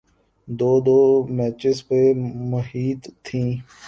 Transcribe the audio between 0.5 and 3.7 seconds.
دو دو میچز پہ محیط تھیں۔